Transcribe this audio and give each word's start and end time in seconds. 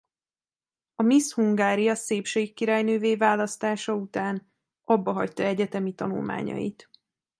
A 0.95 1.01
Miss 1.03 1.31
Hungária 1.31 1.95
szépségkirálynővé 1.95 3.15
választása 3.15 3.93
után 3.93 4.47
abbahagyta 4.83 5.43
egyetemi 5.43 5.93
tanulmányait. 5.95 6.89